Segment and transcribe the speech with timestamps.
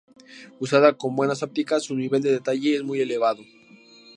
[0.59, 3.43] Usada con buenas ópticas, su nivel de detalle es muy elevado.